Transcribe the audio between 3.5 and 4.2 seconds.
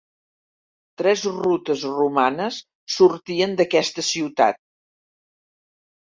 d'aquesta